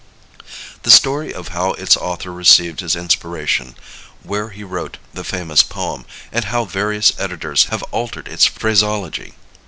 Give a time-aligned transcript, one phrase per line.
[0.81, 3.75] The Story of How Its Author Received His Inspiration,
[4.23, 9.35] Where He Wrote the Famous Poem, and How Various Editors Have Altered Its Phraseology.